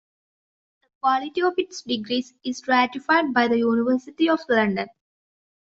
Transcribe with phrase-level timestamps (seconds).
[0.81, 4.87] The quality of its degrees is ratified by the University of London.